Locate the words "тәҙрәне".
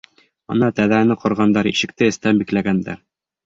0.79-1.19